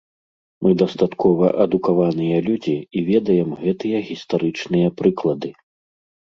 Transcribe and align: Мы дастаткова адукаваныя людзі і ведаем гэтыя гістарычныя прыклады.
Мы 0.67 0.69
дастаткова 0.81 1.51
адукаваныя 1.65 2.37
людзі 2.47 2.73
і 2.79 2.99
ведаем 3.11 3.49
гэтыя 3.61 3.97
гістарычныя 4.09 4.87
прыклады. 5.03 5.49